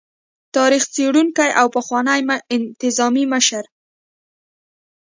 [0.55, 2.19] تاريخ څيړونکي او پخواني
[2.55, 3.63] انتظامي مشر